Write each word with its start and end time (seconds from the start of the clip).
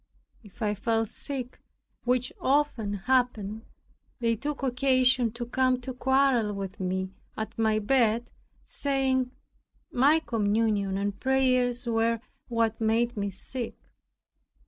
If 0.41 0.63
I 0.63 0.73
fell 0.73 1.05
sick, 1.05 1.61
which 2.05 2.33
often 2.41 2.93
happened, 2.93 3.61
they 4.19 4.35
took 4.35 4.63
occasion 4.63 5.31
to 5.33 5.45
come 5.45 5.79
to 5.81 5.93
quarrel 5.93 6.53
with 6.53 6.79
me 6.79 7.11
at 7.37 7.55
my 7.59 7.77
bed, 7.77 8.31
saying, 8.65 9.29
my 9.91 10.17
communion 10.17 10.97
and 10.97 11.19
prayers 11.19 11.85
were 11.85 12.19
what 12.47 12.81
made 12.81 13.15
me 13.15 13.29
sick. 13.29 13.75